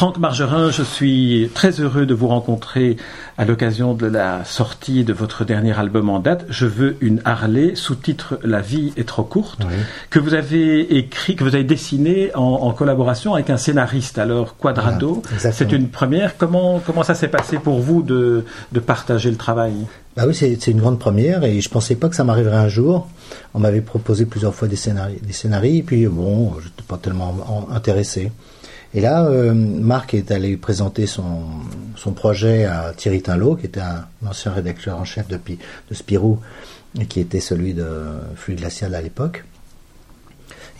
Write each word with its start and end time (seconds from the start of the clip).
Franck 0.00 0.16
Margerin, 0.16 0.70
je 0.70 0.82
suis 0.82 1.50
très 1.52 1.78
heureux 1.78 2.06
de 2.06 2.14
vous 2.14 2.28
rencontrer 2.28 2.96
à 3.36 3.44
l'occasion 3.44 3.92
de 3.92 4.06
la 4.06 4.46
sortie 4.46 5.04
de 5.04 5.12
votre 5.12 5.44
dernier 5.44 5.78
album 5.78 6.08
en 6.08 6.20
date. 6.20 6.46
Je 6.48 6.64
veux 6.64 6.96
une 7.02 7.20
Harley, 7.26 7.74
sous-titre 7.74 8.38
La 8.42 8.62
vie 8.62 8.94
est 8.96 9.06
trop 9.06 9.24
courte, 9.24 9.60
que 10.08 10.18
vous 10.18 10.32
avez 10.32 10.96
écrit, 10.96 11.36
que 11.36 11.44
vous 11.44 11.54
avez 11.54 11.64
dessiné 11.64 12.34
en, 12.34 12.72
collaboration 12.72 13.34
avec 13.34 13.50
un 13.50 13.58
scénariste, 13.58 14.16
alors 14.16 14.56
Quadrado. 14.56 15.22
c'est 15.36 15.70
une 15.70 15.88
première. 15.88 16.38
Comment, 16.38 16.80
comment 16.80 17.02
ça 17.02 17.14
s'est 17.14 17.28
passé 17.28 17.58
pour 17.58 17.80
vous 17.80 18.00
de, 18.00 18.46
de 18.72 18.80
partager 18.80 19.30
le 19.30 19.36
travail? 19.36 19.74
Bah 20.16 20.22
oui, 20.26 20.34
c'est 20.34 20.66
une 20.68 20.80
grande 20.80 20.98
première 20.98 21.44
et 21.44 21.60
je 21.60 21.68
pensais 21.68 21.94
pas 21.94 22.08
que 22.08 22.16
ça 22.16 22.24
m'arriverait 22.24 22.56
un 22.56 22.68
jour. 22.68 23.06
On 23.52 23.58
m'avait 23.58 23.82
proposé 23.82 24.24
plusieurs 24.24 24.54
fois 24.54 24.66
des 24.66 24.76
scénarios, 24.76 25.18
des 25.20 25.76
et 25.76 25.82
puis 25.82 26.06
bon, 26.06 26.54
j'étais 26.62 26.84
pas 26.88 26.96
tellement 26.96 27.68
intéressé. 27.70 28.32
Et 28.92 29.00
là, 29.00 29.24
euh, 29.26 29.54
Marc 29.54 30.14
est 30.14 30.32
allé 30.32 30.56
présenter 30.56 31.06
son, 31.06 31.42
son 31.96 32.12
projet 32.12 32.64
à 32.64 32.92
Thierry 32.96 33.22
Tinlot, 33.22 33.56
qui 33.56 33.66
était 33.66 33.80
un, 33.80 34.06
ancien 34.26 34.52
rédacteur 34.52 34.98
en 34.98 35.04
chef 35.04 35.28
de, 35.28 35.36
de 35.36 35.94
Spirou, 35.94 36.40
et 36.98 37.06
qui 37.06 37.20
était 37.20 37.40
celui 37.40 37.72
de 37.72 37.86
Flux 38.34 38.56
Glacial 38.56 38.94
à 38.96 39.00
l'époque. 39.00 39.44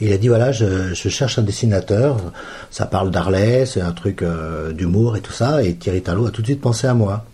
il 0.01 0.13
a 0.13 0.19
dit 0.19 0.27
voilà, 0.27 0.51
je, 0.51 0.93
cherche 0.95 1.39
un 1.39 1.43
dessinateur, 1.43 2.33
ça 2.73 2.87
parle 2.87 3.13
d'Arlès, 3.13 3.71
c'est 3.71 3.81
un 3.81 3.93
truc 3.93 4.23
euh, 4.23 4.73
d'humour 4.73 5.17
et 5.17 5.21
tout 5.21 5.33
ça, 5.33 5.63
et 5.63 5.75
Thierry 5.75 6.03
Tinlot 6.03 6.27
a 6.27 6.31
tout 6.33 6.43
de 6.43 6.47
suite 6.47 6.61
pensé 6.61 6.89
à 6.89 6.95
moi. 6.95 7.25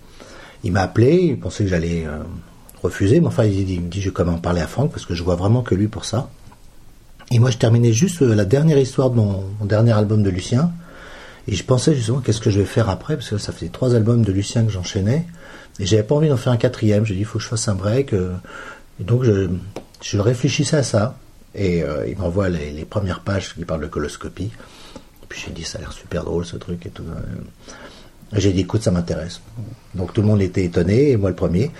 Il 0.62 0.72
m'a 0.72 0.82
appelé, 0.82 1.14
il 1.22 1.38
pensait 1.38 1.64
que 1.64 1.70
j'allais 1.70 2.04
euh, 2.06 2.18
refuser, 2.82 3.20
mais 3.20 3.28
enfin 3.28 3.44
il 3.44 3.80
me 3.80 3.88
dit 3.88 4.02
je 4.02 4.10
vais 4.10 4.12
quand 4.12 4.26
même 4.26 4.34
en 4.34 4.38
parler 4.38 4.60
à 4.60 4.66
Franck 4.66 4.90
parce 4.90 5.06
que 5.06 5.14
je 5.14 5.22
vois 5.22 5.36
vraiment 5.36 5.62
que 5.62 5.74
lui 5.74 5.88
pour 5.88 6.04
ça. 6.04 6.28
Et 7.32 7.38
moi, 7.38 7.50
je 7.50 7.58
terminais 7.58 7.92
juste 7.92 8.22
euh, 8.22 8.34
la 8.34 8.44
dernière 8.44 8.78
histoire 8.78 9.10
de 9.10 9.16
mon, 9.16 9.44
dernier 9.64 9.92
album 9.92 10.22
de 10.22 10.30
Lucien. 10.30 10.70
Et 11.48 11.54
je 11.54 11.64
pensais 11.64 11.94
justement 11.94 12.20
qu'est-ce 12.20 12.40
que 12.40 12.50
je 12.50 12.60
vais 12.60 12.66
faire 12.66 12.88
après, 12.88 13.16
parce 13.16 13.30
que 13.30 13.38
ça 13.38 13.52
faisait 13.52 13.68
trois 13.68 13.94
albums 13.94 14.22
de 14.22 14.32
Lucien 14.32 14.64
que 14.64 14.70
j'enchaînais. 14.70 15.26
Et 15.78 15.86
j'avais 15.86 16.02
pas 16.02 16.14
envie 16.14 16.28
d'en 16.28 16.36
faire 16.36 16.52
un 16.52 16.56
quatrième. 16.56 17.04
J'ai 17.04 17.14
dit, 17.14 17.20
il 17.20 17.26
faut 17.26 17.38
que 17.38 17.44
je 17.44 17.48
fasse 17.48 17.68
un 17.68 17.74
break. 17.74 18.12
Euh. 18.12 18.34
Donc, 19.00 19.24
je, 19.24 19.48
je 20.02 20.18
réfléchissais 20.18 20.76
à 20.76 20.82
ça. 20.82 21.18
Et 21.54 21.82
euh, 21.82 22.06
il 22.06 22.16
m'envoie 22.18 22.48
les, 22.48 22.84
premières 22.84 23.20
pages 23.20 23.54
qui 23.54 23.64
parlent 23.64 23.82
de 23.82 23.86
coloscopie. 23.86 24.50
Et 25.22 25.26
puis 25.28 25.42
j'ai 25.44 25.52
dit, 25.52 25.64
ça 25.64 25.78
a 25.78 25.80
l'air 25.80 25.92
super 25.92 26.22
drôle 26.22 26.44
ce 26.44 26.56
truc 26.56 26.84
et 26.86 26.90
tout. 26.90 27.04
J'ai 28.32 28.52
dit, 28.52 28.60
écoute, 28.60 28.82
ça 28.82 28.90
m'intéresse. 28.90 29.40
Donc 29.94 30.12
tout 30.12 30.20
le 30.20 30.26
monde 30.26 30.42
était 30.42 30.64
étonné, 30.64 31.12
et 31.12 31.16
moi 31.16 31.30
le 31.30 31.36
premier. 31.36 31.70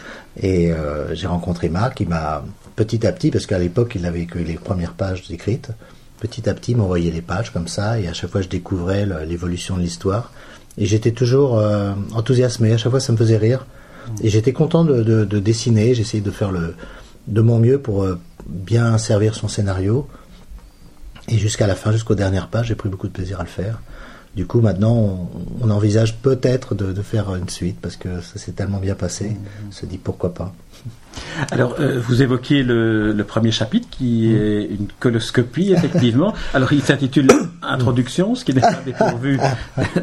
Et 0.42 0.72
j'ai 1.12 1.26
rencontré 1.26 1.68
Marc, 1.68 2.00
il 2.00 2.08
m'a 2.08 2.42
petit 2.76 3.06
à 3.06 3.12
petit, 3.12 3.30
parce 3.30 3.46
qu'à 3.46 3.58
l'époque, 3.58 3.92
il 3.94 4.02
n'avait 4.02 4.26
que 4.26 4.38
les 4.38 4.54
premières 4.54 4.92
pages 4.92 5.24
écrites, 5.30 5.70
petit 6.20 6.48
à 6.48 6.54
petit, 6.54 6.72
il 6.72 6.76
m'envoyait 6.76 7.10
les 7.10 7.22
pages 7.22 7.50
comme 7.52 7.68
ça, 7.68 7.98
et 7.98 8.06
à 8.06 8.12
chaque 8.12 8.30
fois, 8.30 8.42
je 8.42 8.48
découvrais 8.48 9.06
l'évolution 9.26 9.76
de 9.76 9.82
l'histoire. 9.82 10.30
Et 10.78 10.84
j'étais 10.84 11.12
toujours 11.12 11.58
euh, 11.58 11.94
enthousiasmé, 12.14 12.72
à 12.72 12.76
chaque 12.76 12.90
fois, 12.90 13.00
ça 13.00 13.12
me 13.12 13.16
faisait 13.16 13.38
rire. 13.38 13.66
Et 14.22 14.28
j'étais 14.28 14.52
content 14.52 14.84
de, 14.84 15.24
dessiner, 15.24 15.94
j'essayais 15.94 16.22
de 16.22 16.30
faire 16.30 16.52
le, 16.52 16.74
de 17.26 17.40
mon 17.40 17.58
mieux 17.58 17.78
pour 17.78 18.04
euh, 18.04 18.20
bien 18.46 18.98
servir 18.98 19.34
son 19.34 19.48
scénario. 19.48 20.06
Et 21.28 21.38
jusqu'à 21.38 21.66
la 21.66 21.74
fin, 21.74 21.90
jusqu'aux 21.90 22.14
dernières 22.14 22.48
pages, 22.48 22.68
j'ai 22.68 22.76
pris 22.76 22.88
beaucoup 22.88 23.08
de 23.08 23.12
plaisir 23.12 23.40
à 23.40 23.42
le 23.42 23.48
faire. 23.48 23.80
Du 24.36 24.46
coup, 24.46 24.60
maintenant, 24.60 25.28
on, 25.60 25.70
envisage 25.70 26.18
peut-être 26.18 26.74
de, 26.74 26.92
de, 26.92 27.02
faire 27.02 27.34
une 27.34 27.48
suite 27.48 27.78
parce 27.80 27.96
que 27.96 28.20
ça 28.20 28.38
s'est 28.38 28.52
tellement 28.52 28.78
bien 28.78 28.94
passé. 28.94 29.34
On 29.66 29.72
se 29.72 29.86
dit 29.86 29.98
pourquoi 29.98 30.34
pas. 30.34 30.54
Alors, 31.50 31.76
euh, 31.80 32.00
vous 32.00 32.22
évoquez 32.22 32.62
le, 32.62 33.14
premier 33.26 33.50
chapitre 33.50 33.88
qui 33.90 34.32
est 34.32 34.68
une 34.70 34.86
coloscopie, 35.00 35.72
effectivement. 35.72 36.32
Alors, 36.54 36.72
il 36.72 36.82
s'intitule 36.82 37.26
Introduction, 37.62 38.34
ce 38.34 38.44
qui 38.44 38.54
n'est 38.54 38.60
pas 38.60 38.80
dépourvu 38.84 39.38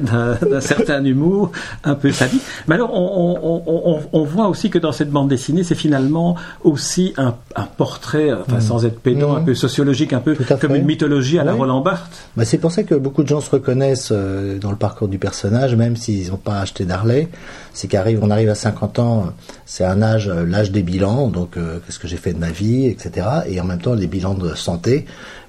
d'un 0.01 0.59
certain 0.59 1.03
humour 1.03 1.51
un 1.83 1.95
peu 1.95 2.11
sadique. 2.11 2.41
Mais 2.67 2.75
alors, 2.75 2.91
on, 2.93 4.23
voit 4.23 4.47
aussi 4.47 4.69
que 4.69 4.79
dans 4.79 4.91
cette 4.91 5.09
bande 5.09 5.29
dessinée, 5.29 5.63
c'est 5.63 5.75
finalement 5.75 6.35
aussi 6.63 7.13
un, 7.17 7.35
portrait, 7.77 8.31
enfin, 8.33 8.57
mm. 8.57 8.61
sans 8.61 8.85
être 8.85 8.99
pédant, 8.99 9.35
un 9.35 9.41
mm. 9.41 9.45
peu 9.45 9.55
sociologique, 9.55 10.13
un 10.13 10.19
peu 10.19 10.35
comme 10.59 10.75
une 10.75 10.85
mythologie 10.85 11.39
à 11.39 11.43
la 11.43 11.53
Roland 11.53 11.81
Barthes. 11.81 12.27
Bah, 12.35 12.43
c'est 12.45 12.57
pour 12.57 12.71
ça 12.71 12.83
que 12.83 12.95
beaucoup 12.95 13.23
de 13.23 13.27
gens 13.27 13.41
se 13.41 13.49
reconnaissent 13.49 14.09
euh, 14.11 14.57
dans 14.59 14.71
le 14.71 14.77
parcours 14.77 15.07
du 15.07 15.19
personnage, 15.19 15.75
même 15.75 15.95
s'ils 15.95 16.31
n'ont 16.31 16.37
pas 16.37 16.59
acheté 16.59 16.85
d'Harley. 16.85 17.29
C'est 17.73 17.87
qu'on 17.87 18.29
arrive 18.29 18.49
à 18.49 18.55
50 18.55 18.99
ans, 18.99 19.33
c'est 19.65 19.83
un 19.83 20.01
âge, 20.01 20.27
euh, 20.27 20.45
l'âge 20.45 20.71
des 20.71 20.83
bilans, 20.83 21.02
donc 21.03 21.57
euh, 21.57 21.79
qu'est-ce 21.85 21.99
que 21.99 22.07
j'ai 22.07 22.17
fait 22.17 22.33
de 22.33 22.39
ma 22.39 22.51
vie, 22.51 22.87
etc. 22.87 23.27
Et 23.47 23.59
en 23.59 23.65
même 23.65 23.81
temps 23.81 23.93
les 23.93 24.07
bilans 24.07 24.33
de 24.33 24.55
santé 24.55 25.05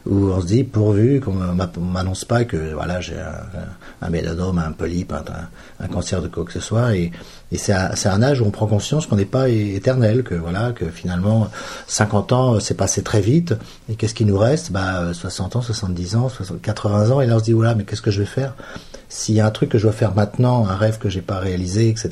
où 0.06 0.31
on 0.31 0.41
se 0.41 0.47
dit 0.47 0.65
pourvu 0.65 1.20
qu'on 1.20 1.32
m'annonce 1.32 2.25
pas 2.26 2.44
que 2.44 2.75
voilà 2.75 3.00
j'ai 3.00 3.16
un, 3.16 4.06
un, 4.06 4.10
mélanome, 4.10 4.59
un 4.59 4.72
polype, 4.72 5.12
un, 5.12 5.87
cancer 5.88 6.20
de 6.20 6.28
quoi 6.28 6.44
que 6.44 6.53
ce 6.53 6.60
soit. 6.60 6.94
Et, 6.97 7.10
c'est 7.56 7.72
un, 7.72 8.22
âge 8.22 8.41
où 8.41 8.44
on 8.44 8.50
prend 8.50 8.66
conscience 8.66 9.06
qu'on 9.06 9.16
n'est 9.16 9.25
pas 9.25 9.48
éternel, 9.48 10.25
que 10.25 10.34
voilà 10.34 10.72
que 10.72 10.87
finalement 10.87 11.48
50 11.87 12.32
ans 12.32 12.60
c'est 12.60 12.76
passé 12.76 13.03
très 13.03 13.20
vite. 13.20 13.54
Et 13.88 13.94
qu'est-ce 13.94 14.14
qui 14.14 14.25
nous 14.25 14.37
reste? 14.37 14.72
Bah 14.72 15.14
60 15.14 15.56
ans, 15.56 15.62
70 15.62 16.16
ans, 16.16 16.28
80 16.62 17.10
ans. 17.12 17.20
Et 17.20 17.26
là 17.26 17.37
on 17.37 17.38
se 17.38 17.44
dit 17.44 17.53
voilà 17.53 17.75
mais 17.75 17.84
qu'est-ce 17.84 18.03
que 18.03 18.10
je 18.10 18.20
vais 18.20 18.26
faire? 18.26 18.54
S'il 19.09 19.37
y 19.37 19.41
a 19.41 19.47
un 19.47 19.50
truc 19.50 19.70
que 19.70 19.78
je 19.78 19.84
dois 19.84 19.93
faire 19.93 20.14
maintenant, 20.14 20.66
un 20.66 20.75
rêve 20.75 20.98
que 20.98 21.09
j'ai 21.09 21.22
pas 21.22 21.38
réalisé, 21.38 21.88
etc. 21.88 22.10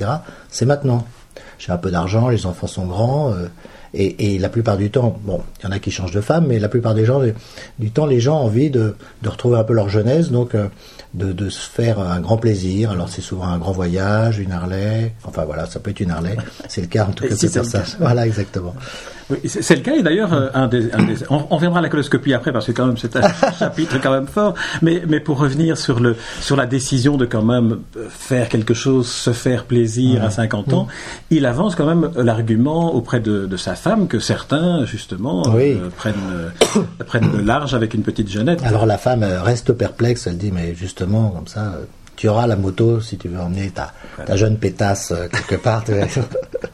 C'est 0.51 0.67
maintenant 0.67 1.05
j'ai 1.59 1.73
un 1.73 1.79
peu 1.79 1.91
d'argent, 1.91 2.29
les 2.29 2.47
enfants 2.47 2.67
sont 2.67 2.87
grands. 2.87 3.35
Euh, 3.95 4.11
et, 4.19 4.39
la 4.39 4.49
plupart 4.49 4.77
du 4.77 4.91
temps, 4.91 5.19
bon, 5.23 5.41
il 5.61 5.67
y 5.67 5.69
en 5.69 5.73
a 5.73 5.79
qui 5.79 5.91
changent 5.91 6.13
de 6.13 6.21
femme, 6.21 6.47
mais 6.49 6.59
la 6.59 6.69
plupart 6.69 6.95
des 6.95 7.05
gens, 7.05 7.21
du 7.79 7.91
temps, 7.91 8.07
les 8.07 8.21
gens 8.21 8.41
ont 8.41 8.45
envie 8.45 8.71
de, 8.71 8.95
retrouver 9.25 9.59
un 9.59 9.65
peu 9.65 9.75
leur 9.75 9.89
jeunesse, 9.89 10.31
donc 10.31 10.55
euh, 10.55 10.69
de, 11.15 11.49
se 11.49 11.69
faire 11.69 11.99
un 12.01 12.21
grand 12.21 12.37
plaisir. 12.39 12.91
Alors 12.91 13.09
c'est 13.09 13.21
souvent 13.21 13.45
un 13.45 13.59
grand 13.59 13.73
voyage, 13.73 14.39
une 14.39 14.53
Harley, 14.53 15.15
enfin 15.25 15.45
voilà, 15.45 15.67
ça 15.67 15.81
peut 15.81 15.91
être 15.91 16.01
une 16.01 16.11
Harley. 16.11 16.37
C'est 16.69 16.81
le 16.81 16.87
cas 16.87 17.07
en 17.07 17.13
tout 17.13 17.27
cas 17.27 17.35
c'est 17.37 17.49
ça. 17.49 17.83
Voilà, 17.99 18.27
exactement 18.27 18.75
c'est 19.45 19.77
le 19.77 19.83
cas, 19.83 19.95
et 19.95 20.03
d'ailleurs, 20.03 20.33
euh, 20.33 20.49
un, 20.55 20.69
des, 20.69 20.91
on, 21.31 21.57
viendra 21.57 21.79
à 21.79 21.83
la 21.83 21.89
coloscopie 21.89 22.35
après, 22.35 22.53
parce 22.53 22.67
que 22.67 22.73
quand 22.73 22.87
même 22.87 22.97
c'est 22.97 23.17
un 23.17 23.23
chapitre 23.59 23.99
quand 24.03 24.11
même 24.11 24.27
fort, 24.27 24.55
mais, 24.81 25.03
mais 25.07 25.21
pour 25.21 25.39
revenir 25.39 25.79
sur, 25.79 26.01
le, 26.01 26.17
sur 26.41 26.57
la 26.57 26.67
décision 26.67 27.17
de 27.17 27.27
quand 27.27 27.43
même 27.43 27.81
faire 28.09 28.49
quelque 28.49 28.75
chose, 28.75 29.09
se 29.09 29.33
faire 29.33 29.65
plaisir 29.65 30.25
à 30.25 30.31
50 30.31 30.73
ans, 30.73 30.89
il 31.31 31.47
avance 31.47 31.75
quand 31.75 31.87
même 31.87 32.11
l'argument 32.17 32.95
auprès 32.95 33.21
de, 33.21 33.47
de, 33.47 33.57
sa 33.57 33.75
femme 33.83 34.07
que 34.07 34.21
certains, 34.21 34.85
justement, 34.85 35.43
euh, 35.57 35.91
prennent, 35.97 36.15
euh, 36.31 36.51
prennent 37.07 37.33
le 37.33 37.43
large 37.43 37.75
avec 37.75 37.95
une 37.95 38.03
petite 38.03 38.31
jeunette. 38.31 38.63
Alors 38.63 38.87
la 38.87 38.97
femme 38.97 39.25
reste 39.25 39.73
perplexe, 39.73 40.29
elle 40.29 40.39
dit, 40.39 40.53
mais 40.53 40.75
justement, 40.75 41.31
comme 41.31 41.49
ça, 41.49 41.75
tu 42.15 42.29
auras 42.29 42.47
la 42.47 42.55
moto 42.55 43.01
si 43.01 43.19
tu 43.19 43.29
veux 43.29 43.41
emmener 43.41 43.71
ta, 43.71 43.93
ta 44.25 44.37
jeune 44.37 44.57
pétasse 44.57 45.13
quelque 45.33 45.57
part. 45.57 45.83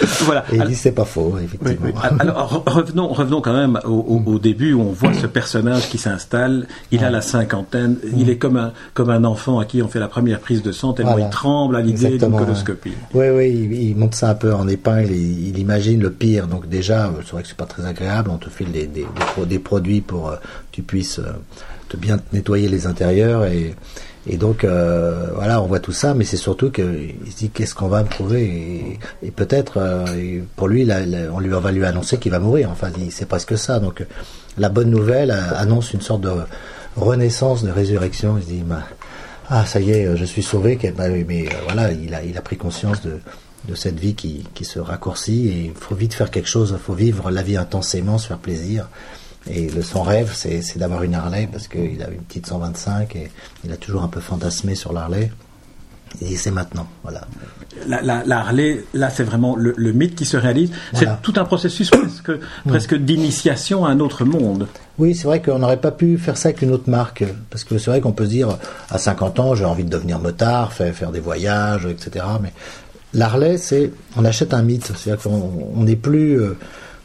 voilà. 0.24 0.44
Et 0.52 0.56
il 0.56 0.64
dit 0.64 0.74
c'est 0.74 0.92
pas 0.92 1.04
faux, 1.04 1.36
effectivement. 1.42 2.00
Alors 2.18 2.64
revenons, 2.66 3.08
revenons 3.08 3.40
quand 3.40 3.54
même 3.54 3.80
au, 3.84 4.38
début 4.38 4.72
où 4.72 4.82
on 4.82 4.92
voit 4.92 5.14
ce 5.14 5.26
personnage 5.26 5.88
qui 5.88 5.98
s'installe. 5.98 6.66
Il 6.90 7.04
a 7.04 7.10
la 7.10 7.20
cinquantaine. 7.20 7.96
Il 8.16 8.30
est 8.30 8.36
comme 8.36 8.56
un 8.56 8.72
comme 8.94 9.10
un 9.10 9.24
enfant 9.24 9.58
à 9.58 9.64
qui 9.64 9.82
on 9.82 9.88
fait 9.88 10.00
la 10.00 10.08
première 10.08 10.40
prise 10.40 10.62
de 10.62 10.72
sang 10.72 10.92
tellement 10.92 11.18
il 11.18 11.28
tremble 11.30 11.76
à 11.76 11.80
l'idée 11.80 12.18
d'une 12.18 12.36
coloscopie. 12.36 12.92
Oui, 13.14 13.28
oui, 13.30 13.88
il, 13.90 13.96
monte 13.96 14.14
ça 14.14 14.30
un 14.30 14.34
peu 14.34 14.54
en 14.54 14.68
épingle. 14.68 15.10
Il, 15.10 15.48
il 15.48 15.58
imagine 15.58 16.00
le 16.00 16.10
pire. 16.10 16.46
Donc 16.46 16.68
déjà, 16.68 17.10
c'est 17.24 17.32
vrai 17.32 17.42
que 17.42 17.48
c'est 17.48 17.56
pas 17.56 17.66
très 17.66 17.86
agréable. 17.86 18.30
On 18.30 18.38
te 18.38 18.50
file 18.50 18.72
des, 18.72 18.86
des, 18.86 19.06
des, 19.46 19.58
produits 19.58 20.00
pour 20.00 20.26
que 20.26 20.34
euh, 20.34 20.36
tu 20.72 20.82
puisses 20.82 21.18
euh, 21.18 21.32
te 21.88 21.96
bien 21.96 22.18
nettoyer 22.32 22.68
les 22.68 22.86
intérieurs 22.86 23.44
et 23.46 23.74
et 24.28 24.36
donc, 24.36 24.64
euh, 24.64 25.28
voilà, 25.34 25.62
on 25.62 25.66
voit 25.66 25.78
tout 25.78 25.92
ça, 25.92 26.12
mais 26.12 26.24
c'est 26.24 26.36
surtout 26.36 26.70
qu'il 26.70 27.14
se 27.30 27.36
dit 27.36 27.50
qu'est-ce 27.50 27.74
qu'on 27.74 27.86
va 27.86 28.02
me 28.02 28.08
prouver? 28.08 28.98
Et, 29.22 29.30
peut-être, 29.30 29.74
euh, 29.76 30.40
pour 30.56 30.66
lui, 30.66 30.88
on 31.32 31.38
lui 31.38 31.48
va 31.48 31.72
lui 31.72 31.84
annoncer 31.84 32.18
qu'il 32.18 32.32
va 32.32 32.40
mourir. 32.40 32.70
Enfin, 32.70 32.90
c'est 33.10 33.28
presque 33.28 33.56
ça. 33.56 33.78
Donc, 33.78 34.04
la 34.58 34.68
bonne 34.68 34.90
nouvelle 34.90 35.30
euh, 35.30 35.54
annonce 35.56 35.92
une 35.92 36.00
sorte 36.00 36.22
de 36.22 36.32
renaissance, 36.96 37.62
de 37.62 37.70
résurrection. 37.70 38.36
Il 38.38 38.42
se 38.42 38.48
dit, 38.48 38.62
bah, 38.66 38.82
ah, 39.48 39.64
ça 39.64 39.80
y 39.80 39.92
est, 39.92 40.16
je 40.16 40.24
suis 40.24 40.42
sauvé. 40.42 40.76
Bah, 40.96 41.04
mais 41.08 41.48
voilà, 41.64 41.92
il 41.92 42.36
a, 42.36 42.42
pris 42.42 42.56
conscience 42.56 43.02
de, 43.02 43.20
de 43.68 43.74
cette 43.76 44.00
vie 44.00 44.16
qui, 44.16 44.44
qui 44.54 44.64
se 44.64 44.80
raccourcit 44.80 45.48
et 45.48 45.66
il 45.66 45.74
faut 45.74 45.94
vite 45.94 46.14
faire 46.14 46.32
quelque 46.32 46.48
chose. 46.48 46.74
Il 46.76 46.82
faut 46.82 46.94
vivre 46.94 47.30
la 47.30 47.42
vie 47.42 47.56
intensément, 47.56 48.18
se 48.18 48.26
faire 48.26 48.38
plaisir. 48.38 48.88
Et 49.48 49.68
le, 49.68 49.82
son 49.82 50.02
rêve, 50.02 50.32
c'est 50.34 50.78
d'avoir 50.78 51.02
une 51.02 51.14
Harley 51.14 51.48
parce 51.50 51.68
qu'il 51.68 52.02
a 52.02 52.10
une 52.10 52.22
petite 52.22 52.46
125 52.46 53.14
et 53.16 53.30
il 53.64 53.72
a 53.72 53.76
toujours 53.76 54.02
un 54.02 54.08
peu 54.08 54.20
fantasmé 54.20 54.74
sur 54.74 54.92
l'Harley. 54.92 55.30
Et 56.22 56.36
c'est 56.36 56.50
maintenant, 56.50 56.86
voilà. 57.02 57.22
La, 57.86 58.00
la, 58.24 58.38
Harley, 58.38 58.84
là, 58.94 59.10
c'est 59.10 59.24
vraiment 59.24 59.54
le, 59.56 59.92
mythe 59.92 60.14
qui 60.14 60.24
se 60.24 60.36
réalise. 60.36 60.70
C'est 60.94 61.08
tout 61.20 61.34
un 61.36 61.44
processus 61.44 61.90
presque, 61.90 62.30
presque 62.66 62.94
d'initiation 62.94 63.84
à 63.84 63.90
un 63.90 64.00
autre 64.00 64.24
monde. 64.24 64.66
Oui, 64.98 65.14
c'est 65.14 65.26
vrai 65.26 65.42
qu'on 65.42 65.58
n'aurait 65.58 65.80
pas 65.80 65.90
pu 65.90 66.16
faire 66.16 66.38
ça 66.38 66.48
avec 66.48 66.62
une 66.62 66.70
autre 66.70 66.88
marque. 66.88 67.24
Parce 67.50 67.64
que 67.64 67.76
c'est 67.76 67.90
vrai 67.90 68.00
qu'on 68.00 68.12
peut 68.12 68.24
se 68.24 68.30
dire, 68.30 68.56
à 68.88 68.98
50 68.98 69.40
ans, 69.40 69.54
j'ai 69.54 69.66
envie 69.66 69.84
de 69.84 69.90
devenir 69.90 70.18
motard, 70.18 70.72
faire, 70.72 70.94
faire 70.94 71.12
des 71.12 71.20
voyages, 71.20 71.86
etc. 71.86 72.24
Mais 72.40 72.52
l'Harley, 73.12 73.58
c'est, 73.58 73.92
on 74.16 74.24
achète 74.24 74.54
un 74.54 74.62
mythe. 74.62 74.92
C'est-à-dire 74.96 75.22
qu'on 75.22 75.82
n'est 75.82 75.96
plus... 75.96 76.40
Euh, 76.40 76.56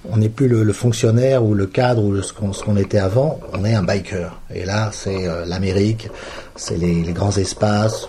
on 0.09 0.17
n'est 0.17 0.29
plus 0.29 0.47
le, 0.47 0.73
fonctionnaire 0.73 1.43
ou 1.43 1.53
le 1.53 1.67
cadre 1.67 2.03
ou 2.03 2.21
ce 2.21 2.33
qu'on 2.33 2.77
était 2.77 2.97
avant, 2.97 3.39
on 3.53 3.63
est 3.65 3.73
un 3.73 3.83
biker. 3.83 4.39
Et 4.53 4.65
là, 4.65 4.89
c'est 4.91 5.27
euh, 5.27 5.45
l'Amérique, 5.45 6.09
c'est 6.55 6.77
les, 6.77 7.01
grands 7.13 7.35
espaces, 7.37 8.07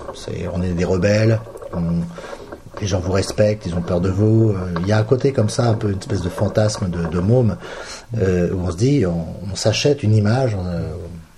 on 0.53 0.63
est 0.63 0.71
des 0.71 0.85
rebelles, 0.85 1.41
les 2.81 2.87
gens 2.87 3.01
vous 3.01 3.13
respectent, 3.13 3.67
ils 3.67 3.75
ont 3.75 3.83
peur 3.83 4.01
de 4.01 4.11
vous. 4.11 4.51
Euh, 4.51 4.75
il 4.81 4.87
y 4.87 4.93
a 4.93 4.99
un 4.99 5.05
côté 5.05 5.33
comme 5.33 5.51
ça, 5.51 5.67
un 5.69 5.75
peu 5.75 5.91
une 5.91 5.99
espèce 5.99 6.23
de 6.23 6.29
fantasme 6.29 6.89
de, 6.89 7.21
môme, 7.21 7.57
euh, 8.19 8.51
où 8.53 8.61
on 8.67 8.71
se 8.71 8.77
dit, 8.77 9.05
on, 9.07 9.55
s'achète 9.55 10.03
une 10.03 10.15
image 10.15 10.57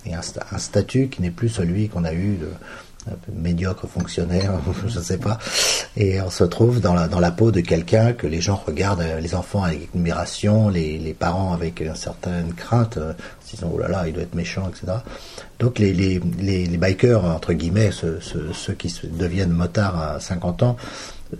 et 0.05 0.13
un, 0.13 0.57
statut 0.57 1.09
qui 1.09 1.21
n'est 1.21 1.31
plus 1.31 1.49
celui 1.49 1.89
qu'on 1.89 2.05
a 2.05 2.13
eu 2.13 2.39
médiocre 3.31 3.87
fonctionnaire, 3.87 4.53
je 4.87 4.97
ne 4.97 5.03
sais 5.03 5.17
pas, 5.17 5.37
et 5.97 6.21
on 6.21 6.29
se 6.29 6.43
trouve 6.43 6.81
dans 6.81 6.93
la, 6.93 7.07
dans 7.07 7.19
la 7.19 7.31
peau 7.31 7.51
de 7.51 7.61
quelqu'un 7.61 8.13
que 8.13 8.27
les 8.27 8.41
gens 8.41 8.55
regardent, 8.55 9.01
euh, 9.01 9.19
les 9.19 9.35
enfants 9.35 9.63
avec 9.63 9.89
admiration, 9.93 10.69
les, 10.69 10.97
les 10.97 11.13
parents 11.13 11.53
avec 11.53 11.79
une 11.79 11.95
certaine 11.95 12.53
crainte, 12.53 12.97
euh, 12.97 13.13
disant 13.49 13.71
oh 13.73 13.77
là 13.77 13.87
là, 13.87 14.07
il 14.07 14.13
doit 14.13 14.23
être 14.23 14.35
méchant, 14.35 14.69
etc. 14.69 14.99
Donc 15.59 15.79
les, 15.79 15.93
les, 15.93 16.19
les, 16.39 16.77
bikers, 16.77 17.23
entre 17.23 17.53
guillemets, 17.53 17.91
ceux, 17.91 18.19
ceux 18.21 18.73
qui 18.73 18.93
deviennent 19.03 19.51
motards 19.51 20.01
à 20.01 20.19
50 20.19 20.63
ans, 20.63 20.75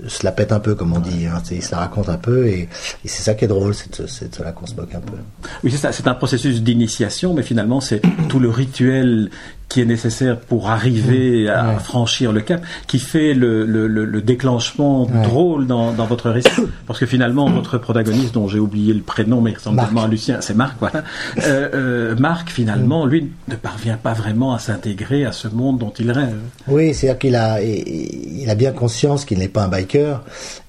se 0.08 0.26
la 0.26 0.32
pète 0.32 0.52
un 0.52 0.60
peu, 0.60 0.76
comme 0.76 0.94
on 0.94 1.00
dit. 1.00 1.26
Hein, 1.28 1.42
il 1.52 1.64
se 1.64 1.72
la 1.72 1.80
raconte 1.80 2.10
un 2.10 2.18
peu, 2.18 2.48
et, 2.48 2.70
c'est 3.06 3.24
ça 3.24 3.34
qui 3.34 3.46
est 3.46 3.48
drôle, 3.48 3.74
c'est 3.74 4.02
de, 4.02 4.08
cela 4.08 4.52
qu'on 4.52 4.66
se 4.66 4.76
moque 4.76 4.94
un 4.96 5.00
peu. 5.00 5.18
Oui, 5.64 5.72
c'est 5.72 5.78
ça. 5.78 5.92
C'est 5.92 6.08
un 6.08 6.14
processus 6.14 6.62
d'initiation, 6.62 7.34
mais 7.34 7.44
finalement, 7.44 7.82
c'est 7.82 8.02
tout 8.30 8.40
le 8.40 8.50
rituel 8.50 9.30
qui 9.70 9.82
est 9.82 9.86
nécessaire 9.86 10.40
pour 10.40 10.70
arriver 10.70 11.46
mmh. 11.46 11.50
à 11.50 11.80
franchir 11.80 12.32
le 12.32 12.42
cap, 12.42 12.64
qui 12.88 13.00
fait 13.00 13.34
le, 13.34 13.66
le, 13.66 13.88
le 13.88 14.22
déclenchement 14.22 15.06
drôle 15.06 15.68
dans, 15.68 15.92
dans, 15.92 16.06
votre 16.06 16.30
récit. 16.30 16.50
Parce 16.88 17.00
que 17.00 17.06
finalement, 17.06 17.50
votre 17.50 17.78
protagoniste, 17.78 18.34
dont 18.34 18.48
j'ai 18.48 18.60
oublié 18.60 18.94
le 18.94 19.02
prénom, 19.02 19.42
mais 19.42 19.52
il 19.52 19.56
ressemble 19.56 19.82
tellement 19.82 20.04
à 20.04 20.08
Lucien, 20.08 20.38
c'est 20.42 20.54
Marc, 20.54 20.76
voilà. 20.80 21.04
Euh, 21.44 21.70
euh, 21.74 22.16
Marc, 22.16 22.50
finalement, 22.50 23.06
mmh. 23.06 23.10
lui, 23.10 23.32
ne 23.48 23.56
parvient 23.56 23.98
pas 23.98 24.14
vraiment 24.14 24.54
à 24.54 24.60
s'intégrer 24.60 25.26
à 25.26 25.32
ce 25.32 25.48
monde 25.48 25.80
dont 25.80 25.94
il 26.00 26.12
rêve. 26.12 26.38
Oui, 26.68 26.94
c'est-à-dire 26.94 27.20
qu'il 27.20 27.36
a, 27.36 27.62
il 27.62 28.50
a 28.50 28.56
bien 28.56 28.72
conscience 28.72 29.26
qu'il 29.26 29.40
n'est 29.40 29.48
pas 29.48 29.64
un 29.64 29.70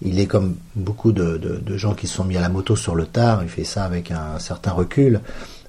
Il 0.03 0.21
est 0.21 0.27
comme 0.27 0.57
beaucoup 0.75 1.13
de, 1.13 1.63
gens 1.77 1.95
qui 1.95 2.07
se 2.07 2.15
sont 2.15 2.25
mis 2.25 2.37
à 2.37 2.41
la 2.41 2.49
moto 2.49 2.77
sur 2.77 2.95
le 2.95 3.07
tard. 3.07 3.43
Il 3.43 3.49
fait 3.49 3.65
ça 3.65 3.85
avec 3.85 4.11
un, 4.11 4.39
certain 4.39 4.73
recul. 4.73 5.21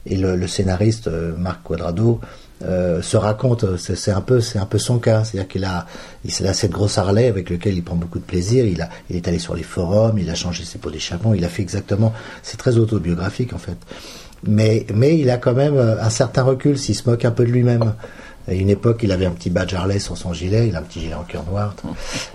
Et 0.05 0.15
le, 0.15 0.47
scénariste, 0.47 1.07
euh, 1.07 1.35
Marc 1.37 1.63
Quadrado, 1.63 2.21
euh, 2.63 3.01
se 3.03 3.17
raconte, 3.17 3.77
c'est 3.77 4.11
un 4.11 4.21
peu, 4.21 4.39
son 4.41 4.97
cas, 4.97 5.23
c'est-à-dire 5.23 5.47
qu'il 5.47 5.65
a, 5.65 5.85
cette 6.29 6.71
grosse 6.71 6.97
Harley 6.97 7.27
avec 7.27 7.49
lequel 7.49 7.75
il 7.75 7.83
prend 7.83 7.95
beaucoup 7.95 8.19
de 8.19 8.23
plaisir. 8.23 8.65
Il 8.65 9.15
est 9.15 9.27
allé 9.27 9.37
sur 9.37 9.53
les 9.53 9.63
forums, 9.63 10.17
il 10.17 10.29
a 10.29 10.35
changé 10.35 10.63
ses 10.63 10.79
pots 10.79 10.89
d'échappement, 10.89 11.33
il 11.33 11.45
a 11.45 11.49
fait 11.49 11.61
exactement, 11.61 12.13
c'est 12.41 12.57
très 12.57 12.77
autobiographique 12.77 13.53
en 13.53 13.59
fait. 13.59 13.77
Mais, 14.43 14.85
mais 14.93 15.17
il 15.17 15.29
a 15.29 15.37
quand 15.37 15.53
même 15.53 15.77
un 15.77 16.09
certain 16.09 16.43
recul 16.43 16.77
s'il 16.77 16.95
se 16.95 17.09
moque 17.09 17.25
un 17.25 17.31
peu 17.31 17.45
de 17.45 17.51
lui-même. 17.51 17.93
À 18.47 18.53
une 18.53 18.69
époque, 18.69 18.99
il 19.03 19.11
avait 19.11 19.25
un 19.25 19.31
petit 19.31 19.49
badge 19.49 19.73
Harley 19.73 19.99
sur 19.99 20.17
son 20.17 20.31
gilet, 20.31 20.69
il 20.69 20.75
a 20.75 20.79
un 20.79 20.83
petit 20.83 21.01
gilet 21.01 21.15
en 21.15 21.23
cœur 21.23 21.43
noir, 21.43 21.75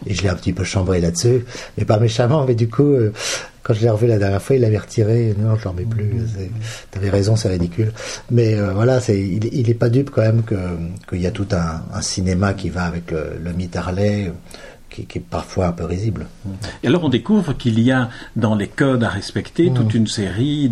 et 0.06 0.12
je 0.12 0.22
l'ai 0.22 0.28
un 0.28 0.34
petit 0.34 0.52
peu 0.52 0.62
chambré 0.62 1.00
là-dessus, 1.00 1.46
mais 1.78 1.86
pas 1.86 1.98
méchamment, 1.98 2.44
mais 2.46 2.54
du 2.54 2.68
coup, 2.68 2.92
euh, 2.92 3.14
quand 3.62 3.74
je 3.74 3.80
l'ai 3.80 3.88
revu 3.88 4.06
la 4.06 4.18
dernière 4.18 4.42
fois, 4.42 4.56
il 4.56 4.62
l'avait 4.62 4.78
retiré. 4.78 5.34
Non, 5.38 5.56
je 5.56 5.64
l'en 5.64 5.72
mets 5.72 5.84
plus. 5.84 6.04
Mm-hmm. 6.04 6.50
T'avais 6.90 7.10
raison, 7.10 7.36
c'est 7.36 7.48
ridicule. 7.48 7.92
Mais 8.30 8.54
euh, 8.54 8.72
voilà, 8.72 9.00
c'est, 9.00 9.18
il, 9.18 9.44
il 9.52 9.70
est 9.70 9.74
pas 9.74 9.88
dupe 9.88 10.10
quand 10.10 10.22
même 10.22 10.42
que 10.42 10.56
qu'il 11.08 11.20
y 11.20 11.26
a 11.26 11.30
tout 11.30 11.46
un, 11.52 11.82
un, 11.94 12.02
cinéma 12.02 12.54
qui 12.54 12.70
va 12.70 12.84
avec 12.84 13.10
le, 13.10 13.38
le 13.42 13.52
mythe 13.52 13.76
Harley. 13.76 14.32
Qui, 14.92 15.06
qui, 15.06 15.18
est 15.18 15.22
parfois 15.22 15.68
un 15.68 15.72
peu 15.72 15.84
risible. 15.84 16.26
Et 16.82 16.88
alors 16.88 17.04
on 17.04 17.08
découvre 17.08 17.54
qu'il 17.54 17.80
y 17.80 17.90
a 17.90 18.10
dans 18.36 18.54
les 18.54 18.68
codes 18.68 19.02
à 19.04 19.08
respecter 19.08 19.70
mm. 19.70 19.74
toute 19.74 19.94
une 19.94 20.06
série 20.06 20.70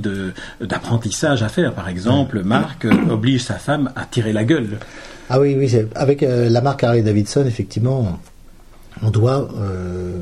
d'apprentissages 0.60 1.42
à 1.42 1.48
faire. 1.48 1.72
Par 1.72 1.88
exemple, 1.88 2.42
Marc 2.42 2.86
oblige 3.08 3.44
sa 3.44 3.54
femme 3.54 3.90
à 3.96 4.04
tirer 4.04 4.32
la 4.32 4.44
gueule. 4.44 4.78
Ah 5.30 5.40
oui, 5.40 5.54
oui, 5.56 5.74
avec 5.94 6.22
euh, 6.22 6.48
la 6.50 6.60
marque 6.60 6.84
Harley 6.84 7.02
Davidson, 7.02 7.44
effectivement, 7.46 8.18
on 9.02 9.10
doit 9.10 9.48
euh, 9.56 10.20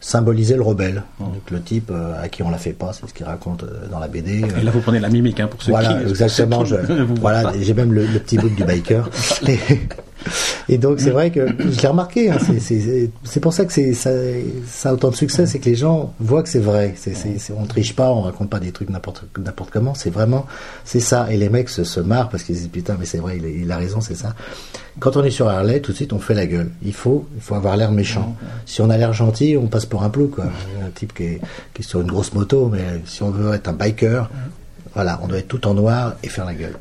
symboliser 0.00 0.56
le 0.56 0.62
rebelle. 0.62 1.02
Donc 1.18 1.50
le 1.50 1.60
type 1.60 1.90
euh, 1.90 2.22
à 2.22 2.28
qui 2.28 2.42
on 2.42 2.50
la 2.50 2.58
fait 2.58 2.72
pas, 2.72 2.92
c'est 2.92 3.08
ce 3.08 3.14
qu'il 3.14 3.26
raconte 3.26 3.64
euh, 3.64 3.88
dans 3.90 3.98
la 3.98 4.08
BD. 4.08 4.44
Et 4.60 4.62
là 4.62 4.70
vous 4.70 4.80
prenez 4.80 5.00
la 5.00 5.08
mimique 5.08 5.40
hein, 5.40 5.48
pour 5.48 5.62
ceux 5.62 5.72
voilà, 5.72 6.00
Exactement, 6.02 6.62
voilà, 7.20 7.52
j'ai 7.60 7.74
même 7.74 7.92
le, 7.92 8.04
petit 8.18 8.38
bout 8.38 8.48
du 8.50 8.64
biker. 8.64 9.08
Et 9.48 9.58
donc 10.78 11.00
c'est 11.00 11.10
vrai 11.10 11.30
que 11.30 11.46
je 11.58 11.80
l'ai 11.80 11.88
remarqué. 11.88 12.30
Hein, 12.30 12.38
c'est 13.24 13.40
pour 13.40 13.52
ça 13.52 13.64
que 13.64 13.94
ça, 13.94 14.10
ça 14.66 14.90
a 14.90 14.92
autant 14.92 15.10
de 15.10 15.16
succès, 15.16 15.46
c'est 15.46 15.58
que 15.58 15.66
les 15.66 15.76
gens 15.76 16.14
voient 16.20 16.42
que 16.42 16.48
c'est 16.48 16.60
vrai. 16.60 16.94
On 17.56 17.66
triche 17.66 17.94
pas, 17.94 18.10
on 18.10 18.22
raconte 18.22 18.50
pas 18.50 18.60
des 18.60 18.72
trucs 18.72 18.90
n'importe 18.90 19.24
comment. 19.72 19.94
C'est 19.94 20.10
vraiment 20.10 20.46
c'est 20.84 21.00
ça. 21.00 21.28
Et 21.30 21.36
les 21.36 21.48
mecs 21.48 21.68
se, 21.68 22.00
marrent 22.00 22.28
parce 22.28 22.42
qu'ils 22.42 22.56
disent 22.56 22.68
putain 22.68 22.96
mais 22.98 23.06
c'est 23.06 23.18
vrai, 23.18 23.38
il, 23.38 23.70
a 23.70 23.76
raison, 23.76 24.00
c'est 24.00 24.14
ça. 24.14 24.34
Quand 24.98 25.16
on 25.16 25.24
est 25.24 25.30
sur 25.30 25.48
Harley, 25.48 25.80
tout 25.80 25.92
de 25.92 25.96
suite 25.96 26.12
on 26.12 26.18
fait 26.18 26.34
la 26.34 26.46
gueule. 26.46 26.70
Il 26.84 26.94
faut 26.94 27.26
il 27.36 27.42
faut 27.42 27.54
avoir 27.54 27.76
l'air 27.76 27.92
méchant. 27.92 28.36
Si 28.66 28.80
on 28.80 28.90
a 28.90 28.96
l'air 28.96 29.12
gentil, 29.12 29.56
on 29.56 29.66
passe 29.66 29.86
pour 29.86 30.02
un 30.02 30.10
plou. 30.10 30.30
Un 30.38 30.90
type 30.94 31.14
qui 31.14 31.24
est, 31.24 31.40
qui 31.74 31.82
est 31.82 31.84
sur 31.84 32.00
une 32.00 32.08
grosse 32.08 32.32
moto, 32.32 32.68
mais 32.72 32.84
si 33.06 33.22
on 33.22 33.30
veut 33.30 33.54
être 33.54 33.68
un 33.68 33.72
biker 33.72 34.30
voilà, 34.94 35.20
on 35.22 35.28
doit 35.28 35.38
être 35.38 35.48
tout 35.48 35.66
en 35.66 35.74
noir 35.74 36.14
et 36.22 36.28
faire 36.28 36.44
la 36.44 36.54
gueule. 36.54 36.76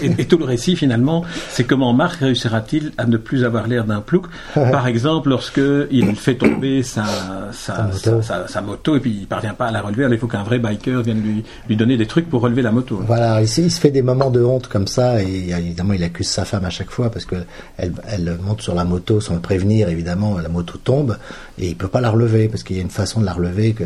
Et, 0.00 0.24
tout 0.24 0.38
le 0.38 0.44
récit, 0.44 0.76
finalement, 0.76 1.24
c'est 1.50 1.64
comment 1.64 1.92
Marc 1.92 2.20
réussira-t-il 2.20 2.92
à 2.96 3.06
ne 3.06 3.16
plus 3.16 3.44
avoir 3.44 3.66
l'air 3.66 3.84
d'un 3.84 4.00
plouc 4.00 4.26
Par 4.54 4.86
exemple, 4.86 5.28
lorsque 5.28 5.60
il 5.90 6.16
fait 6.16 6.36
tomber 6.36 6.82
sa, 6.82 7.04
sa, 7.52 8.60
moto. 8.62 8.96
et 8.96 9.00
puis 9.00 9.18
il 9.20 9.26
parvient 9.26 9.54
pas 9.54 9.66
à 9.66 9.70
la 9.72 9.82
relever, 9.82 10.06
il 10.10 10.18
faut 10.18 10.26
qu'un 10.26 10.42
vrai 10.42 10.58
biker 10.58 11.02
vienne 11.02 11.20
lui, 11.20 11.44
lui 11.68 11.76
donner 11.76 11.96
des 11.96 12.06
trucs 12.06 12.28
pour 12.30 12.40
relever 12.40 12.62
la 12.62 12.72
moto. 12.72 13.02
Voilà, 13.06 13.42
ici, 13.42 13.62
il 13.62 13.70
se 13.70 13.80
fait 13.80 13.90
des 13.90 14.02
moments 14.02 14.30
de 14.30 14.42
honte 14.42 14.68
comme 14.68 14.86
ça, 14.86 15.22
et 15.22 15.50
évidemment, 15.50 15.92
il 15.92 16.02
accuse 16.02 16.28
sa 16.28 16.44
femme 16.44 16.64
à 16.64 16.70
chaque 16.70 16.90
fois 16.90 17.10
parce 17.10 17.26
qu'elle 17.26 17.46
elle 17.76 18.38
monte 18.42 18.62
sur 18.62 18.74
la 18.74 18.84
moto 18.84 19.20
sans 19.20 19.34
le 19.34 19.40
prévenir, 19.40 19.88
évidemment, 19.88 20.38
la 20.38 20.48
moto 20.48 20.78
tombe, 20.78 21.18
et 21.58 21.68
il 21.68 21.76
peut 21.76 21.88
pas 21.88 22.00
la 22.00 22.10
relever 22.10 22.48
parce 22.48 22.62
qu'il 22.62 22.76
y 22.76 22.78
a 22.78 22.82
une 22.82 22.90
façon 22.90 23.20
de 23.20 23.26
la 23.26 23.32
relever 23.32 23.74
que 23.74 23.84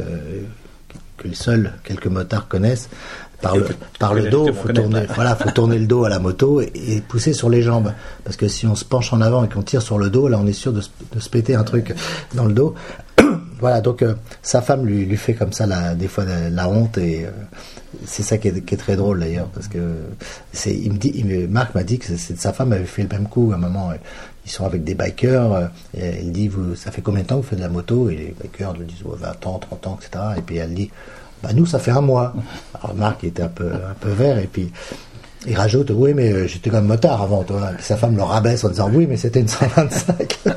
que 1.16 1.34
seuls 1.34 1.72
quelques 1.84 2.06
motards 2.06 2.48
connaissent, 2.48 2.88
par 3.40 3.56
le, 3.56 3.66
par 3.98 4.14
le 4.14 4.30
dos, 4.30 4.52
faut 4.52 4.72
tourner, 4.72 5.06
voilà, 5.14 5.36
faut 5.36 5.50
tourner 5.50 5.78
le 5.78 5.86
dos 5.86 6.04
à 6.04 6.08
la 6.08 6.18
moto 6.18 6.60
et, 6.60 7.02
pousser 7.06 7.32
sur 7.32 7.48
les 7.48 7.62
jambes. 7.62 7.92
Parce 8.24 8.36
que 8.36 8.48
si 8.48 8.66
on 8.66 8.74
se 8.74 8.84
penche 8.84 9.12
en 9.12 9.20
avant 9.20 9.44
et 9.44 9.48
qu'on 9.48 9.62
tire 9.62 9.82
sur 9.82 9.98
le 9.98 10.10
dos, 10.10 10.28
là, 10.28 10.38
on 10.40 10.46
est 10.46 10.52
sûr 10.52 10.72
de, 10.72 10.80
se 10.80 11.28
péter 11.28 11.54
un 11.54 11.64
truc 11.64 11.94
dans 12.34 12.44
le 12.44 12.52
dos. 12.52 12.74
voilà, 13.60 13.80
donc 13.80 14.02
euh, 14.02 14.14
sa 14.42 14.62
femme 14.62 14.86
lui, 14.86 15.04
lui 15.04 15.16
fait 15.16 15.34
comme 15.34 15.52
ça 15.52 15.66
la, 15.66 15.94
des 15.94 16.08
fois 16.08 16.24
la, 16.24 16.68
honte 16.68 16.98
et 16.98 17.26
euh, 17.26 17.30
c'est 18.06 18.22
ça 18.22 18.38
qui 18.38 18.48
est, 18.48 18.64
qui 18.64 18.74
est, 18.74 18.78
très 18.78 18.96
drôle 18.96 19.20
d'ailleurs 19.20 19.46
parce 19.48 19.68
que 19.68 19.78
c'est, 20.52 20.74
il 20.74 20.92
me 20.92 20.98
dit, 20.98 21.12
il, 21.14 21.48
Marc 21.48 21.74
m'a 21.74 21.84
dit 21.84 21.98
que 21.98 22.16
sa 22.16 22.52
femme 22.52 22.72
avait 22.72 22.84
fait 22.84 23.02
le 23.02 23.08
même 23.08 23.28
coup 23.28 23.50
à 23.52 23.56
un 23.56 23.58
moment. 23.58 23.92
Ils 24.46 24.50
sont 24.50 24.66
avec 24.66 24.84
des 24.84 24.94
bikers. 24.94 25.52
Euh, 25.52 25.66
et 25.96 26.20
il 26.22 26.32
dit, 26.32 26.48
vous, 26.48 26.74
ça 26.74 26.90
fait 26.90 27.02
combien 27.02 27.22
de 27.22 27.28
temps 27.28 27.36
que 27.36 27.42
vous 27.42 27.48
faites 27.48 27.58
de 27.58 27.64
la 27.64 27.70
moto? 27.70 28.10
Et 28.10 28.16
les 28.16 28.34
bikers 28.40 28.74
lui 28.74 28.86
disent, 28.86 29.04
20 29.04 29.46
ans, 29.46 29.58
30 29.58 29.86
ans, 29.86 29.98
etc. 30.00 30.24
Et 30.36 30.42
puis 30.42 30.56
elle 30.56 30.74
dit, 30.74 30.90
bah, 31.44 31.50
nous, 31.54 31.66
ça 31.66 31.78
fait 31.78 31.90
un 31.90 32.00
mois. 32.00 32.34
Alors 32.74 32.96
Marc 32.96 33.22
était 33.24 33.42
un 33.42 33.48
peu, 33.48 33.66
un 33.66 33.94
peu 34.00 34.10
vert 34.10 34.38
et 34.38 34.48
puis 34.50 34.72
il 35.46 35.56
rajoute, 35.56 35.92
oui, 35.94 36.14
mais 36.14 36.32
euh, 36.32 36.46
j'étais 36.46 36.70
comme 36.70 36.86
motard 36.86 37.20
avant, 37.20 37.42
toi. 37.42 37.72
sa 37.78 37.96
femme 37.96 38.16
le 38.16 38.22
rabaisse 38.22 38.64
en 38.64 38.70
disant, 38.70 38.90
oui, 38.92 39.06
mais 39.06 39.18
c'était 39.18 39.40
une 39.40 39.48
125. 39.48 40.38
ah 40.46 40.52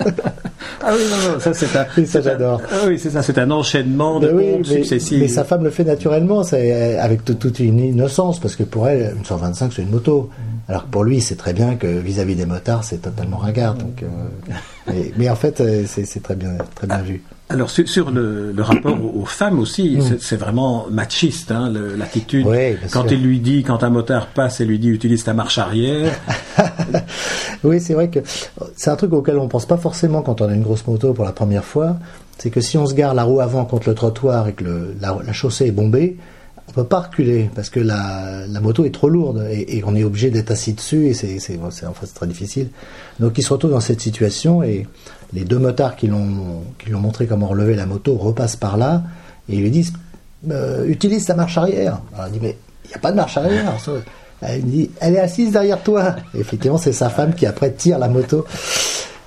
oui, 0.94 1.02
non, 1.12 1.34
non, 1.34 1.40
ça 1.40 1.54
c'est 1.54 1.76
un. 1.76 1.86
ça 2.06 2.22
j'adore. 2.22 2.62
Ah 2.72 2.76
oui, 2.88 2.98
c'est 2.98 3.10
ça, 3.10 3.22
c'est 3.22 3.38
un 3.38 3.52
enchaînement 3.52 4.22
de 4.22 4.32
oui, 4.32 4.64
successifs. 4.64 5.20
Mais 5.20 5.28
sa 5.28 5.44
femme 5.44 5.64
le 5.64 5.72
fait 5.72 5.84
naturellement, 5.84 6.44
c'est 6.44 6.98
avec 6.98 7.26
toute 7.26 7.60
une 7.60 7.80
innocence, 7.80 8.40
parce 8.40 8.56
que 8.56 8.64
pour 8.64 8.88
elle, 8.88 9.14
une 9.18 9.26
125 9.26 9.74
c'est 9.74 9.82
une 9.82 9.90
moto. 9.90 10.30
Alors 10.70 10.86
que 10.86 10.90
pour 10.90 11.04
lui, 11.04 11.22
c'est 11.22 11.36
très 11.36 11.54
bien 11.54 11.76
que 11.76 11.88
vis-à-vis 11.88 12.36
des 12.36 12.46
motards, 12.46 12.84
c'est 12.84 12.98
totalement 12.98 13.38
ringard. 13.38 13.76
Donc, 13.76 14.04
euh, 14.04 14.94
mais, 15.18 15.30
en 15.30 15.36
fait, 15.36 15.64
c'est 15.86 16.22
très 16.22 16.36
bien, 16.36 16.58
très 16.76 16.88
bien 16.88 17.02
vu. 17.02 17.24
Alors 17.50 17.70
sur, 17.70 18.12
le, 18.12 18.54
rapport 18.60 18.98
aux, 19.16 19.26
femmes 19.26 19.60
aussi, 19.60 19.98
mm. 19.98 20.18
c'est 20.20 20.36
vraiment 20.36 20.88
machiste 20.92 21.52
hein, 21.52 21.72
l'attitude. 21.98 22.46
quand 22.92 23.10
il 23.10 23.24
lui 23.24 23.40
dit, 23.40 23.64
quand 23.64 23.86
un 23.86 23.90
motard 23.90 24.28
passe 24.28 24.60
et 24.60 24.66
lui 24.66 24.80
dit 24.80 24.90
utilise 24.90 25.24
ta 25.24 25.34
marche 25.34 25.58
arrière. 25.58 26.12
oui, 27.64 27.80
c'est 27.80 27.94
vrai 27.94 28.10
que 28.10 28.20
c'est 28.76 28.90
un 28.90 28.98
truc 28.98 29.14
auquel 29.14 29.38
on 29.38 29.48
pense 29.48 29.66
pas 29.66 29.78
forcément 29.78 30.24
quand 30.24 30.42
on 30.42 30.50
a 30.50 30.54
une 30.54 30.64
grosse 30.64 30.86
moto 30.88 31.14
pour 31.14 31.24
la 31.24 31.32
première 31.32 31.64
fois. 31.64 31.96
C'est 32.38 32.50
que 32.50 32.60
si 32.60 32.78
on 32.78 32.86
se 32.86 32.94
gare 32.94 33.14
la 33.14 33.24
roue 33.24 33.40
avant 33.40 33.64
contre 33.64 33.88
le 33.88 33.96
trottoir 33.96 34.50
et 34.50 34.54
que 34.54 34.94
la, 35.00 35.34
chaussée 35.34 35.68
est 35.68 35.72
bombée, 35.72 36.18
on 36.68 36.72
peut 36.72 36.84
pas 36.84 37.00
reculer 37.00 37.50
parce 37.56 37.70
que 37.70 37.80
la, 37.80 38.46
moto 38.62 38.86
est 38.86 38.94
trop 38.94 39.10
lourde 39.10 39.48
et, 39.52 39.82
on 39.86 39.96
est 39.96 40.04
obligé 40.04 40.30
d'être 40.30 40.52
assis 40.52 40.74
dessus 40.74 41.08
et 41.08 41.14
c'est 41.14 41.40
fait 41.40 41.58
très 42.14 42.28
difficile. 42.28 42.70
Donc 43.20 43.38
il 43.38 43.44
se 43.44 43.54
retrouve 43.54 43.72
dans 43.72 43.80
cette 43.80 44.02
situation 44.02 44.64
et 44.64 44.86
les 45.34 45.46
deux 45.46 45.60
motards 45.60 45.96
qui 45.96 46.08
l'ont 46.08 46.64
qui 46.78 46.88
lui 46.88 46.96
ont 46.96 47.00
montré 47.00 47.26
comment 47.26 47.48
relever 47.48 47.76
la 47.76 47.86
moto 47.86 48.16
repassent 48.16 48.56
par 48.56 48.78
là 48.78 49.04
et 49.50 49.56
ils 49.56 49.62
lui 49.62 49.72
disent 49.72 49.94
euh, 50.52 50.86
utilise 50.88 51.26
ta 51.26 51.36
marche 51.36 51.58
arrière. 51.58 52.02
Alors 52.14 52.28
il 52.28 52.34
dit 52.34 52.40
mais 52.42 52.58
il 52.86 52.90
n'y 52.90 52.96
a 52.96 53.00
pas 53.00 53.12
de 53.12 53.18
marche 53.18 53.38
arrière. 53.38 53.74
Elle 54.42 54.64
dit 54.64 54.92
elle 55.00 55.16
est 55.16 55.20
assise 55.20 55.52
derrière 55.52 55.82
toi. 55.82 56.16
effectivement 56.38 56.78
c'est 56.78 56.94
sa 56.94 57.10
femme 57.10 57.34
qui 57.34 57.46
après 57.46 57.72
tire 57.72 57.98
la 57.98 58.10
moto. 58.10 58.46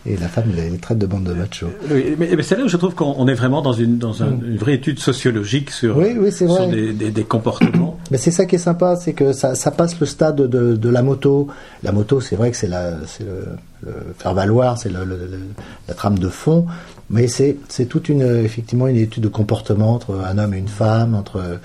Et 0.06 0.16
la 0.16 0.28
femme 0.28 0.50
les, 0.54 0.78
traite 0.78 0.98
de 0.98 1.06
bande 1.06 1.24
de 1.24 1.34
machos. 1.34 1.66
Oui, 1.90 2.16
mais, 2.18 2.42
c'est 2.42 2.56
là 2.56 2.64
où 2.64 2.68
je 2.68 2.76
trouve 2.76 2.94
qu'on 2.94 3.28
est 3.28 3.34
vraiment 3.34 3.60
dans 3.60 3.72
une 3.72 3.98
dans 3.98 4.14
mm. 4.14 4.40
une 4.44 4.56
vraie 4.56 4.74
étude 4.74 4.98
sociologique 4.98 5.70
sur, 5.70 5.96
oui, 5.96 6.16
oui, 6.18 6.32
sur 6.32 6.68
des, 6.68 6.92
des, 6.92 7.24
comportements. 7.24 7.98
Mais 8.10 8.18
c'est 8.18 8.30
ça 8.30 8.46
qui 8.46 8.56
est 8.56 8.58
sympa, 8.60 8.96
c'est 8.96 9.12
que 9.12 9.32
ça, 9.32 9.54
ça, 9.54 9.70
passe 9.70 9.98
le 10.00 10.06
stade 10.06 10.36
de, 10.36 10.76
de 10.76 10.88
la 10.88 11.02
moto. 11.02 11.48
La 11.82 11.92
moto, 11.92 12.20
c'est 12.20 12.34
vrai 12.34 12.50
que 12.50 12.56
c'est 12.56 12.68
le, 12.68 12.96
le, 13.84 13.92
faire 14.18 14.34
valoir, 14.34 14.78
c'est 14.78 14.90
la 14.90 15.94
trame 15.94 16.18
de 16.18 16.28
fond, 16.28 16.66
mais 17.08 17.28
c'est 17.28 17.56
toute 17.88 18.08
une 18.08 18.22
effectivement 18.22 18.86
une 18.88 18.96
étude 18.96 19.22
de 19.22 19.28
comportement 19.28 19.94
entre 19.94 20.20
un 20.24 20.38
homme 20.38 20.54
et 20.54 20.58
une 20.58 20.68
femme, 20.68 21.14
entre 21.14 21.58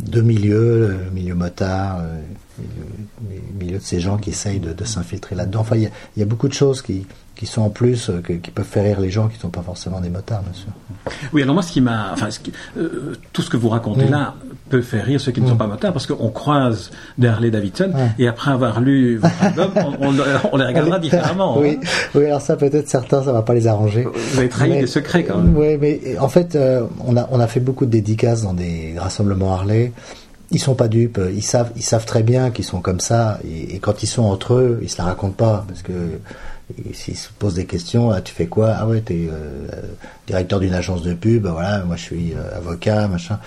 deux 0.00 0.22
milieux, 0.22 0.88
le 0.88 1.10
milieu 1.14 1.34
motard, 1.34 2.00
euh, 2.00 2.20
milieu 3.58 3.78
de 3.78 3.82
ces 3.82 4.00
gens 4.00 4.16
qui 4.16 4.30
essayent 4.30 4.60
de, 4.60 4.72
de 4.72 4.84
s'infiltrer 4.84 5.34
là-dedans. 5.34 5.60
Enfin, 5.60 5.76
il 5.76 5.82
y, 5.82 6.20
y 6.20 6.22
a, 6.22 6.26
beaucoup 6.26 6.48
de 6.48 6.54
choses 6.54 6.82
qui 6.82 7.06
qui 7.34 7.46
sont 7.46 7.62
en 7.62 7.70
plus, 7.70 8.10
euh, 8.10 8.20
qui 8.20 8.50
peuvent 8.50 8.64
faire 8.64 8.84
rire 8.84 9.00
les 9.00 9.10
gens 9.10 9.28
qui 9.28 9.36
ne 9.36 9.40
sont 9.40 9.48
pas 9.48 9.62
forcément 9.62 10.00
des 10.00 10.10
motards, 10.10 10.42
bien 10.42 10.52
sûr. 10.52 10.68
Oui, 11.32 11.42
alors 11.42 11.54
moi, 11.54 11.62
ce 11.62 11.72
qui 11.72 11.80
m'a, 11.80 12.10
enfin, 12.12 12.28
euh, 12.76 13.14
tout 13.32 13.42
ce 13.42 13.50
que 13.50 13.56
vous 13.56 13.68
racontez 13.70 14.06
là 14.06 14.34
peut 14.68 14.82
faire 14.82 15.04
rire 15.04 15.20
ceux 15.20 15.32
qui 15.32 15.40
ne 15.40 15.48
sont 15.48 15.54
mm. 15.54 15.58
pas 15.58 15.66
motards, 15.66 15.92
parce 15.92 16.06
qu'on 16.06 16.28
croise 16.28 16.90
des 17.18 17.28
Harley 17.28 17.50
Davidson, 17.50 17.92
et 18.18 18.28
après 18.28 18.50
avoir 18.50 18.80
lu 18.80 19.16
votre 19.16 19.42
album, 19.42 19.70
on, 20.52 20.56
les 20.56 20.64
regardera 20.64 20.98
différemment. 20.98 21.58
oui, 21.58 21.78
hein. 21.82 21.86
oui, 22.14 22.26
alors 22.26 22.40
ça, 22.40 22.56
peut-être 22.56 22.88
certains, 22.88 23.22
ça 23.22 23.32
va 23.32 23.42
pas 23.42 23.54
les 23.54 23.66
arranger. 23.66 24.04
Vous 24.04 24.38
avez 24.38 24.48
trahi 24.48 24.78
des 24.78 24.86
secrets 24.86 25.24
quand 25.24 25.38
même. 25.38 25.56
Oui, 25.56 25.78
mais 25.80 26.18
en 26.18 26.28
fait, 26.28 26.54
euh, 26.54 26.86
on, 27.04 27.16
a, 27.16 27.28
on 27.30 27.40
a 27.40 27.46
fait 27.46 27.60
beaucoup 27.60 27.86
de 27.86 27.90
dédicaces 27.90 28.42
dans 28.42 28.54
des 28.54 28.94
rassemblements 28.98 29.52
Harley 29.52 29.92
ils 30.52 30.60
sont 30.60 30.74
pas 30.74 30.88
dupes, 30.88 31.20
ils 31.34 31.42
savent, 31.42 31.72
ils 31.76 31.82
savent 31.82 32.06
très 32.06 32.22
bien 32.22 32.50
qu'ils 32.50 32.64
sont 32.64 32.80
comme 32.80 33.00
ça, 33.00 33.40
et, 33.44 33.74
et, 33.74 33.78
quand 33.78 34.02
ils 34.02 34.06
sont 34.06 34.24
entre 34.24 34.54
eux, 34.54 34.78
ils 34.82 34.90
se 34.90 34.98
la 34.98 35.04
racontent 35.04 35.34
pas, 35.34 35.64
parce 35.66 35.82
que 35.82 35.92
s'ils 36.92 37.16
se 37.16 37.28
posent 37.38 37.54
des 37.54 37.66
questions, 37.66 38.10
ah, 38.10 38.20
tu 38.20 38.34
fais 38.34 38.46
quoi? 38.46 38.74
Ah 38.78 38.86
ouais, 38.86 39.00
t'es 39.00 39.28
euh, 39.30 39.66
directeur 40.26 40.60
d'une 40.60 40.74
agence 40.74 41.02
de 41.02 41.14
pub, 41.14 41.46
voilà, 41.46 41.84
moi 41.84 41.96
je 41.96 42.02
suis 42.02 42.32
euh, 42.34 42.56
avocat, 42.56 43.08
machin. 43.08 43.38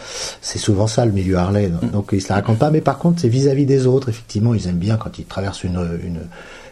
C'est 0.41 0.59
souvent 0.59 0.87
ça 0.87 1.05
le 1.05 1.11
milieu 1.11 1.37
Harley. 1.37 1.69
Donc, 1.69 1.91
donc 1.91 2.09
ils 2.13 2.21
se 2.21 2.29
la 2.29 2.35
racontent 2.35 2.59
pas, 2.59 2.71
mais 2.71 2.81
par 2.81 2.97
contre 2.97 3.21
c'est 3.21 3.29
vis-à-vis 3.29 3.65
des 3.65 3.87
autres, 3.87 4.09
effectivement, 4.09 4.53
ils 4.53 4.67
aiment 4.67 4.77
bien 4.77 4.97
quand 4.97 5.17
ils 5.17 5.25
traversent 5.25 5.63
une, 5.63 5.99
une, 6.03 6.19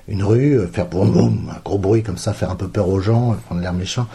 une 0.08 0.24
rue, 0.24 0.60
faire 0.72 0.88
boum 0.88 1.12
boum, 1.12 1.52
un 1.52 1.60
gros 1.64 1.78
bruit 1.78 2.04
comme 2.04 2.18
ça, 2.18 2.34
faire 2.34 2.52
un 2.52 2.56
peu 2.56 2.68
peur 2.68 2.90
aux 2.90 3.00
gens, 3.00 3.36
prendre 3.46 3.62
l'air 3.62 3.74
méchant. 3.74 4.08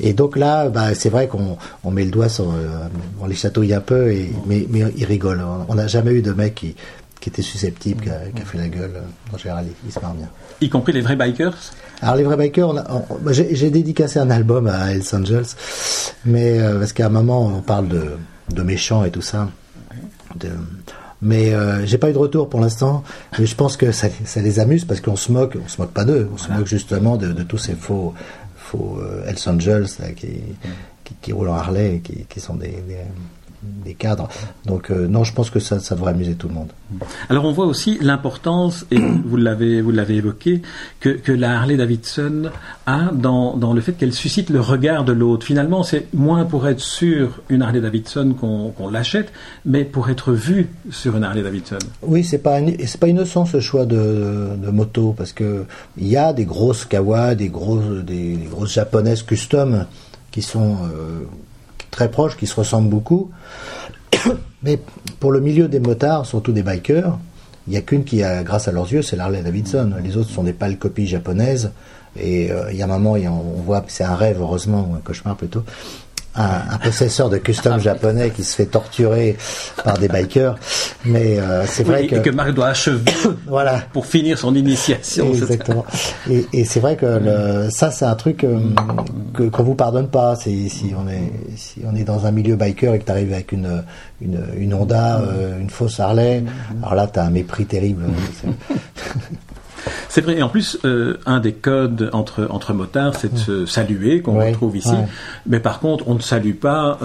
Et 0.00 0.12
donc 0.12 0.36
là, 0.36 0.68
bah, 0.68 0.94
c'est 0.94 1.08
vrai 1.08 1.28
qu'on 1.28 1.56
on 1.84 1.90
met 1.90 2.04
le 2.04 2.10
doigt 2.10 2.28
sur, 2.28 2.52
on 3.20 3.26
les 3.26 3.34
chatouille 3.34 3.72
un 3.72 3.80
peu, 3.80 4.12
et, 4.12 4.32
mais, 4.46 4.66
mais 4.68 4.84
ils 4.96 5.04
rigolent. 5.04 5.44
On 5.68 5.74
n'a 5.74 5.86
jamais 5.86 6.12
eu 6.12 6.22
de 6.22 6.32
mec 6.32 6.56
qui, 6.56 6.74
qui 7.24 7.30
était 7.30 7.42
susceptible, 7.42 8.04
qui 8.04 8.10
a, 8.10 8.44
fait 8.44 8.58
la 8.58 8.68
gueule. 8.68 8.92
En 9.32 9.38
général, 9.38 9.64
il, 9.86 9.90
se 9.90 9.98
marre 9.98 10.12
bien. 10.12 10.28
Y 10.60 10.68
compris 10.68 10.92
les 10.92 11.00
vrais 11.00 11.16
bikers 11.16 11.54
Alors 12.02 12.16
les 12.16 12.22
vrais 12.22 12.36
bikers, 12.36 12.74
j'ai 13.30 13.70
dédicacé 13.70 14.18
un 14.18 14.28
album 14.28 14.66
à 14.66 14.92
Hells 14.92 15.04
Angels, 15.14 15.46
mais 16.26 16.60
euh, 16.60 16.78
parce 16.78 16.92
qu'à 16.92 17.06
un 17.06 17.08
moment 17.08 17.46
on 17.46 17.62
parle 17.62 17.88
de, 17.88 18.10
de 18.52 18.62
méchants 18.62 19.04
et 19.04 19.10
tout 19.10 19.22
ça. 19.22 19.48
De, 20.38 20.50
mais 21.22 21.54
euh, 21.54 21.86
j'ai 21.86 21.96
pas 21.96 22.10
eu 22.10 22.12
de 22.12 22.18
retour 22.18 22.50
pour 22.50 22.60
l'instant. 22.60 23.02
Mais 23.38 23.46
je 23.46 23.54
pense 23.54 23.78
que 23.78 23.90
ça, 23.90 24.08
ça 24.26 24.42
les 24.42 24.60
amuse 24.60 24.84
parce 24.84 25.00
qu'on 25.00 25.16
se 25.16 25.32
moque, 25.32 25.56
on 25.64 25.66
se 25.66 25.80
moque 25.80 25.92
pas 25.92 26.04
d'eux, 26.04 26.28
on 26.30 26.36
se 26.36 26.52
moque 26.52 26.66
justement 26.66 27.16
de, 27.16 27.32
de, 27.32 27.42
tous 27.42 27.56
ces 27.56 27.74
faux, 27.74 28.12
faux 28.74 28.98
euh, 29.00 29.26
Hells 29.26 29.48
Angels 29.48 29.86
qui, 30.16 30.28
qui, 31.04 31.14
qui, 31.20 31.32
roulent 31.32 31.48
en 31.48 31.54
Harley, 31.54 32.00
qui, 32.02 32.24
qui 32.28 32.40
sont 32.40 32.54
des 32.54 32.68
des 32.68 32.98
cadres. 33.94 34.28
Donc 34.66 34.90
euh, 34.90 35.06
non, 35.06 35.24
je 35.24 35.32
pense 35.32 35.50
que 35.50 35.60
ça, 35.60 35.80
ça 35.80 35.94
devrait 35.94 36.12
amuser 36.12 36.34
tout 36.34 36.48
le 36.48 36.54
monde. 36.54 36.68
Alors 37.28 37.44
on 37.44 37.52
voit 37.52 37.66
aussi 37.66 37.98
l'importance, 38.00 38.86
et 38.90 38.98
vous 38.98 39.36
l'avez 39.36 39.80
vous 39.80 39.90
l'avez 39.90 40.16
évoqué, 40.16 40.62
que, 41.00 41.10
que, 41.10 41.32
la 41.32 41.58
Harley 41.58 41.76
Davidson 41.76 42.50
a 42.86 43.10
dans, 43.12 43.56
dans 43.56 43.72
le 43.72 43.80
fait 43.80 43.92
qu'elle 43.92 44.12
suscite 44.12 44.50
le 44.50 44.60
regard 44.60 45.04
de 45.04 45.12
l'autre. 45.12 45.46
Finalement, 45.46 45.82
c'est 45.82 46.06
moins 46.14 46.44
pour 46.44 46.66
être 46.68 46.80
sur 46.80 47.40
une 47.48 47.62
Harley 47.62 47.80
Davidson 47.80 48.34
qu'on 48.38 48.88
l'achète, 48.88 49.32
mais 49.64 49.84
pour 49.84 50.10
être 50.10 50.32
vu 50.32 50.68
sur 50.90 51.16
une 51.16 51.24
Harley 51.24 51.42
Davidson. 51.42 51.78
Oui, 52.02 52.24
c'est 52.24 52.38
pas 52.38 52.58
c'est 52.86 53.00
pas 53.00 53.08
innocent 53.08 53.46
ce 53.46 53.60
choix 53.60 53.86
de, 53.86 54.56
de, 54.56 54.70
moto 54.70 55.14
parce 55.16 55.32
que 55.32 55.64
il 55.96 56.08
y 56.08 56.16
a 56.16 56.32
des 56.32 56.44
grosses 56.44 56.84
Kawa, 56.84 57.34
des 57.34 57.48
grosses 57.48 58.04
des, 58.04 58.38
grosses 58.50 58.72
japonaises 58.74 59.22
custom 59.22 59.86
qui 60.30 60.42
sont 60.42 60.76
euh, 60.84 61.24
très 61.94 62.10
proches, 62.10 62.36
qui 62.36 62.46
se 62.46 62.54
ressemblent 62.54 62.88
beaucoup. 62.88 63.30
Mais 64.62 64.78
pour 65.20 65.32
le 65.32 65.40
milieu 65.40 65.68
des 65.68 65.80
motards, 65.80 66.26
surtout 66.26 66.52
des 66.52 66.62
bikers, 66.62 67.18
il 67.66 67.70
n'y 67.70 67.76
a 67.76 67.80
qu'une 67.80 68.04
qui 68.04 68.22
a, 68.22 68.42
grâce 68.42 68.68
à 68.68 68.72
leurs 68.72 68.92
yeux, 68.92 69.02
c'est 69.02 69.16
l'Harley 69.16 69.42
Davidson. 69.42 69.92
Les 70.02 70.16
autres 70.16 70.30
sont 70.30 70.42
des 70.42 70.52
pâles 70.52 70.78
copies 70.78 71.06
japonaises. 71.06 71.72
Et 72.16 72.50
euh, 72.50 72.70
il 72.70 72.76
y 72.76 72.82
a 72.82 72.84
un 72.84 72.88
moment, 72.88 73.12
on 73.12 73.62
voit, 73.62 73.84
c'est 73.88 74.04
un 74.04 74.14
rêve, 74.14 74.36
heureusement, 74.40 74.94
un 74.96 75.00
cauchemar 75.00 75.36
plutôt, 75.36 75.64
un, 76.36 76.78
possesseur 76.78 77.30
de 77.30 77.38
custom 77.38 77.78
japonais 77.78 78.30
qui 78.30 78.44
se 78.44 78.54
fait 78.54 78.66
torturer 78.66 79.36
par 79.84 79.98
des 79.98 80.08
bikers. 80.08 80.56
Mais 81.04 81.38
euh, 81.38 81.64
c'est 81.66 81.84
vrai 81.84 82.06
que... 82.06 82.16
Et 82.16 82.22
que 82.22 82.30
Marc 82.30 82.52
doit 82.52 82.68
achever 82.68 83.12
voilà. 83.46 83.82
pour 83.92 84.06
finir 84.06 84.38
son 84.38 84.54
initiation. 84.54 85.28
Exactement. 85.28 85.84
Et, 86.30 86.46
et 86.52 86.64
c'est 86.64 86.80
vrai 86.80 86.96
que 86.96 87.06
le, 87.06 87.70
ça, 87.70 87.90
c'est 87.90 88.04
un 88.04 88.14
truc 88.14 88.44
euh, 88.44 88.58
que 89.34 89.44
qu'on 89.44 89.62
vous 89.62 89.74
pardonne 89.74 90.08
pas. 90.08 90.36
Si, 90.36 90.68
si, 90.68 90.92
on 90.96 91.08
est, 91.08 91.32
si 91.56 91.80
on 91.86 91.94
est 91.94 92.04
dans 92.04 92.26
un 92.26 92.30
milieu 92.30 92.56
biker 92.56 92.94
et 92.94 92.98
que 92.98 93.04
tu 93.04 93.12
arrives 93.12 93.32
avec 93.32 93.52
une, 93.52 93.82
une, 94.20 94.44
une 94.56 94.74
Honda, 94.74 95.20
euh, 95.20 95.60
une 95.60 95.70
fausse 95.70 96.00
Harley, 96.00 96.42
alors 96.82 96.94
là, 96.94 97.06
tu 97.06 97.18
as 97.18 97.24
un 97.24 97.30
mépris 97.30 97.66
terrible. 97.66 98.04
C'est 100.14 100.20
vrai. 100.20 100.38
Et 100.38 100.44
en 100.44 100.48
plus, 100.48 100.78
euh, 100.84 101.18
un 101.26 101.40
des 101.40 101.52
codes 101.52 102.08
entre, 102.12 102.46
entre 102.48 102.72
motards, 102.72 103.16
c'est 103.16 103.34
de 103.34 103.36
se 103.36 103.66
saluer, 103.66 104.22
qu'on 104.22 104.38
retrouve 104.38 104.76
ici. 104.76 104.94
Mais 105.44 105.58
par 105.58 105.80
contre, 105.80 106.04
on 106.06 106.14
ne 106.14 106.20
salue 106.20 106.52
pas 106.52 106.96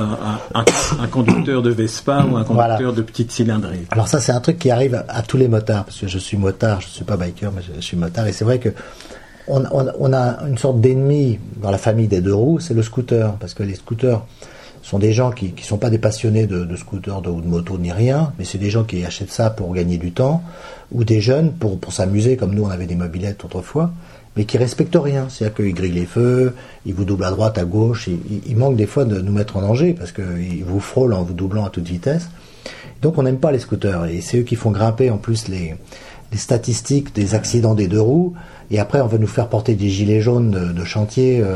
un, 0.53 0.63
un, 1.01 1.07
conducteur 1.07 1.63
de 1.63 1.71
Vespa 1.71 2.23
ou 2.29 2.37
un 2.37 2.43
conducteur 2.43 2.93
de 2.93 3.01
petite 3.01 3.31
cylindrée. 3.31 3.87
Alors 3.89 4.07
ça, 4.07 4.21
c'est 4.21 4.31
un 4.31 4.39
truc 4.39 4.59
qui 4.59 4.69
arrive 4.69 5.03
à, 5.07 5.23
tous 5.23 5.37
les 5.37 5.47
motards, 5.47 5.85
parce 5.85 5.97
que 5.97 6.07
je 6.07 6.19
suis 6.19 6.37
motard, 6.37 6.81
je 6.81 6.85
ne 6.85 6.91
suis 6.91 7.03
pas 7.03 7.17
biker, 7.17 7.51
mais 7.51 7.63
je, 7.63 7.81
suis 7.81 7.97
motard. 7.97 8.27
Et 8.27 8.31
c'est 8.31 8.45
vrai 8.45 8.59
que 8.59 8.69
on, 9.47 9.63
on, 9.71 10.13
a 10.13 10.45
une 10.47 10.59
sorte 10.59 10.79
d'ennemi 10.79 11.39
dans 11.59 11.71
la 11.71 11.79
famille 11.79 12.07
des 12.07 12.21
deux 12.21 12.35
roues, 12.35 12.59
c'est 12.59 12.75
le 12.75 12.83
scooter, 12.83 13.33
parce 13.39 13.55
que 13.55 13.63
les 13.63 13.73
scooters 13.73 14.21
sont 14.89 14.97
des 14.97 15.13
gens 15.13 15.29
qui 15.29 15.53
ne 15.55 15.61
sont 15.61 15.77
pas 15.77 15.91
des 15.91 15.99
passionnés 15.99 16.47
de, 16.47 16.65
de 16.65 16.75
scooters 16.75 17.21
ou 17.27 17.41
de 17.41 17.47
moto 17.47 17.77
ni 17.77 17.91
rien, 17.91 18.33
mais 18.39 18.43
c'est 18.43 18.57
des 18.57 18.71
gens 18.71 18.83
qui 18.83 19.05
achètent 19.05 19.29
ça 19.29 19.51
pour 19.51 19.71
gagner 19.71 19.99
du 19.99 20.11
temps, 20.11 20.41
ou 20.91 21.03
des 21.03 21.21
jeunes 21.21 21.51
pour, 21.51 21.77
pour 21.79 21.93
s'amuser, 21.93 22.37
comme 22.37 22.55
nous 22.55 22.63
on 22.63 22.71
avait 22.71 22.87
des 22.87 22.95
mobilettes 22.95 23.45
autrefois, 23.45 23.91
mais 24.35 24.45
qui 24.45 24.57
respectent 24.57 24.97
rien. 24.99 25.27
C'est-à-dire 25.29 25.57
qu'ils 25.57 25.75
grillent 25.75 25.91
les 25.91 26.07
feux, 26.07 26.55
ils 26.87 26.95
vous 26.95 27.05
doublent 27.05 27.25
à 27.25 27.29
droite, 27.29 27.59
à 27.59 27.65
gauche, 27.65 28.07
ils, 28.07 28.41
ils 28.47 28.57
manquent 28.57 28.77
des 28.77 28.87
fois 28.87 29.05
de 29.05 29.21
nous 29.21 29.31
mettre 29.31 29.57
en 29.57 29.61
danger, 29.61 29.93
parce 29.93 30.11
qu'ils 30.11 30.63
vous 30.65 30.79
frôlent 30.79 31.13
en 31.13 31.21
vous 31.21 31.33
doublant 31.33 31.65
à 31.65 31.69
toute 31.69 31.87
vitesse. 31.87 32.27
Donc 33.03 33.19
on 33.19 33.21
n'aime 33.21 33.37
pas 33.37 33.51
les 33.51 33.59
scooters, 33.59 34.05
et 34.05 34.21
c'est 34.21 34.39
eux 34.39 34.43
qui 34.43 34.55
font 34.55 34.71
grimper 34.71 35.11
en 35.11 35.17
plus 35.17 35.49
les, 35.49 35.75
les 36.31 36.37
statistiques 36.37 37.13
des 37.13 37.35
accidents 37.35 37.75
des 37.75 37.87
deux 37.87 38.01
roues, 38.01 38.33
et 38.71 38.79
après 38.79 39.01
on 39.01 39.07
va 39.07 39.17
nous 39.17 39.27
faire 39.27 39.49
porter 39.49 39.75
des 39.75 39.89
gilets 39.89 40.21
jaunes 40.21 40.73
de, 40.73 40.83
chantier 40.83 41.41
euh, 41.41 41.55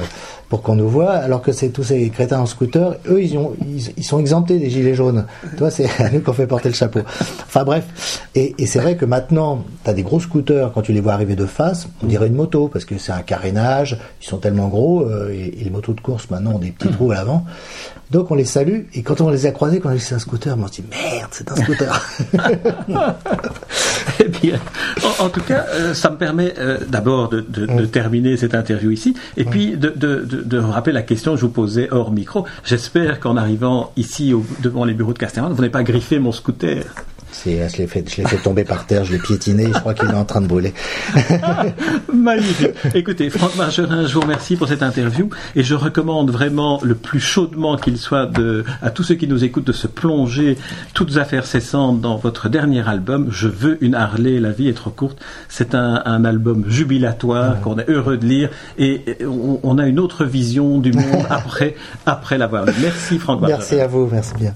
pour 0.54 0.62
qu'on 0.62 0.76
nous 0.76 0.88
voit, 0.88 1.14
alors 1.14 1.42
que 1.42 1.52
c'est 1.52 1.70
tous 1.70 1.82
ces 1.82 2.12
crétins 2.12 2.40
en 2.40 2.46
scooter, 2.46 2.98
eux 3.10 3.24
ils, 3.24 3.40
ont, 3.40 3.56
ils, 3.98 4.04
sont 4.04 4.20
exemptés 4.20 4.60
des 4.60 4.70
gilets 4.70 4.94
jaunes. 4.94 5.26
Toi 5.58 5.72
c'est 5.72 5.90
à 6.00 6.12
nous 6.12 6.20
qu'on 6.20 6.32
fait 6.32 6.46
porter 6.46 6.70
le 6.70 6.76
chapeau. 6.76 7.00
Enfin 7.48 7.64
bref, 7.64 8.22
et, 8.36 8.54
et 8.60 8.68
c'est 8.68 8.78
vrai 8.78 8.96
que 8.96 9.06
maintenant, 9.06 9.64
tu 9.84 9.90
as 9.90 9.94
des 9.94 10.04
gros 10.04 10.20
scooters, 10.20 10.72
quand 10.72 10.84
tu 10.84 10.94
les 10.94 11.02
vois 11.02 11.14
arriver 11.14 11.36
de 11.36 11.48
face, 11.48 11.88
on 12.04 12.06
dirait 12.06 12.28
une 12.28 12.36
moto, 12.36 12.68
parce 12.68 12.86
que 12.86 13.00
c'est 13.00 13.12
un 13.12 13.24
carénage, 13.24 13.98
ils 14.22 14.28
sont 14.28 14.38
tellement 14.38 14.68
gros, 14.68 15.02
euh, 15.02 15.32
et, 15.32 15.64
les 15.64 15.72
motos 15.72 15.94
de 15.94 16.02
course 16.02 16.30
maintenant 16.30 16.52
ont 16.52 16.60
des 16.60 16.70
petits 16.70 16.90
trous 16.90 17.10
à 17.12 17.16
l'avant. 17.16 17.46
Donc 18.12 18.30
on 18.30 18.36
les 18.36 18.46
salue, 18.46 18.82
et 18.94 19.02
quand 19.02 19.22
on 19.22 19.32
les 19.32 19.48
a 19.48 19.52
croisés, 19.52 19.80
quand 19.80 19.90
on 19.90 19.94
a 19.94 19.96
dit 19.96 20.02
c'est 20.02 20.14
un 20.14 20.20
scooter, 20.20 20.56
on 20.56 20.68
se 20.68 20.74
dit 20.74 20.84
merde, 20.88 21.30
c'est 21.32 21.52
un 21.52 21.56
scooter. 21.56 22.06
eh 24.20 24.28
bien, 24.28 24.60
en, 25.20 25.30
tout 25.30 25.42
cas, 25.42 25.66
euh, 25.74 25.96
ça 25.96 26.12
me 26.12 26.18
permet 26.18 26.54
d'abord 26.88 27.30
de, 27.30 27.42
de, 27.42 27.66
de, 27.66 27.86
terminer 27.88 28.38
cette 28.38 28.54
interview 28.54 28.92
ici, 28.92 29.16
et 29.36 29.46
puis 29.46 29.78
de, 29.78 29.90
de, 29.90 30.43
rappeler 30.52 30.94
la 30.94 31.02
question 31.02 31.34
que 31.34 31.40
je 31.40 31.46
vous 31.46 31.52
posais 31.52 31.88
hors 31.92 32.12
micro. 32.12 32.46
J'espère 32.64 33.20
qu'en 33.20 33.38
arrivant 33.38 33.92
ici 33.96 34.34
devant 34.62 34.86
les 34.86 34.94
bureaux 34.94 35.14
de 35.14 35.20
Castellane, 35.20 35.52
vous 35.52 35.62
n'avez 35.62 35.72
pas 35.72 35.84
griffé 35.84 36.20
mon 36.20 36.32
scooter. 36.32 36.86
Euh, 37.48 37.68
je 37.70 37.78
l'ai 37.78 37.88
fait, 37.88 38.10
je 38.10 38.22
l'ai 38.22 38.28
fait 38.28 38.38
tomber 38.38 38.64
par 38.64 38.86
terre, 38.86 39.06
je 39.06 39.12
l'ai 39.12 39.20
piétiné, 39.20 39.68
je 39.68 39.80
crois 39.80 39.94
qu'il 39.94 40.10
est 40.10 40.14
en 40.14 40.26
train 40.26 40.42
de 40.42 40.48
brûler. 40.48 40.74
magnifique. 42.14 42.72
Écoutez, 42.94 43.30
Franck 43.30 43.56
Margerin, 43.56 44.08
je 44.08 44.14
vous 44.14 44.22
remercie 44.22 44.56
pour 44.56 44.68
cette 44.68 44.84
interview 44.84 45.30
et 45.56 45.64
je 45.64 45.76
recommande 45.76 46.32
vraiment 46.32 46.80
le 46.84 46.96
plus 46.96 47.20
chaudement 47.20 47.78
qu'il 47.78 47.98
soit 47.98 48.26
de, 48.26 48.64
à 48.82 48.90
tous 48.90 49.04
ceux 49.04 49.16
qui 49.16 49.28
nous 49.28 49.44
écoutent 49.44 49.68
de 49.68 49.74
se 49.74 49.88
plonger 49.88 50.58
toutes 50.94 51.18
affaires 51.18 51.46
cessantes 51.46 52.02
dans 52.02 52.18
votre 52.18 52.50
dernier 52.50 52.88
album. 52.88 53.28
Je 53.32 53.48
veux 53.48 53.78
une 53.84 53.96
Harley, 53.96 54.40
la 54.40 54.52
vie 54.52 54.68
est 54.68 54.74
trop 54.74 54.90
courte. 54.90 55.20
C'est 55.50 55.76
un, 55.76 56.02
un 56.06 56.26
album 56.26 56.66
jubilatoire 56.68 57.60
qu'on 57.62 57.78
est 57.78 57.90
heureux 57.90 58.18
de 58.18 58.26
lire 58.26 58.50
et 58.78 59.18
on, 59.26 59.78
a 59.78 59.88
une 59.88 60.00
autre 60.00 60.26
vision 60.26 60.80
du 60.80 60.92
monde 60.92 61.26
après, 61.30 61.76
après 62.06 62.38
l'avoir 62.38 62.66
lu. 62.66 62.74
Merci 62.82 63.20
Franck 63.20 63.42
Margerin. 63.42 63.60
Merci 63.60 63.80
à 63.80 63.88
vous, 63.88 64.08
merci 64.12 64.34
bien. 64.36 64.54